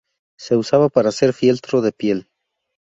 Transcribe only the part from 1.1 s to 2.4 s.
fieltro de piel.